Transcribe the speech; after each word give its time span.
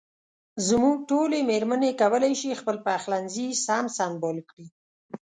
زموږ 0.67 0.97
ټولې 1.09 1.37
مېرمنې 1.49 1.91
کولای 2.01 2.33
شي 2.41 2.59
خپل 2.61 2.77
پخلنځي 2.87 3.47
سم 3.65 3.85
سنبال 3.97 4.37
کړي. 4.49 4.67